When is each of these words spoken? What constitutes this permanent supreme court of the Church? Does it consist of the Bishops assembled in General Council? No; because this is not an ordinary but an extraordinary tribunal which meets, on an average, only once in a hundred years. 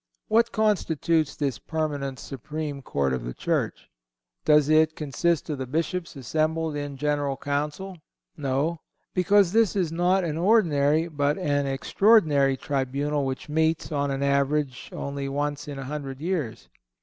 What 0.29 0.51
constitutes 0.51 1.35
this 1.35 1.59
permanent 1.59 2.17
supreme 2.17 2.81
court 2.81 3.13
of 3.13 3.23
the 3.23 3.35
Church? 3.35 3.87
Does 4.45 4.67
it 4.67 4.95
consist 4.95 5.47
of 5.51 5.59
the 5.59 5.67
Bishops 5.67 6.15
assembled 6.15 6.75
in 6.75 6.97
General 6.97 7.37
Council? 7.37 7.99
No; 8.35 8.81
because 9.13 9.51
this 9.51 9.75
is 9.75 9.91
not 9.91 10.23
an 10.23 10.39
ordinary 10.39 11.07
but 11.07 11.37
an 11.37 11.67
extraordinary 11.67 12.57
tribunal 12.57 13.27
which 13.27 13.47
meets, 13.47 13.91
on 13.91 14.09
an 14.09 14.23
average, 14.23 14.89
only 14.91 15.29
once 15.29 15.67
in 15.67 15.77
a 15.77 15.83
hundred 15.85 16.19
years. 16.19 16.67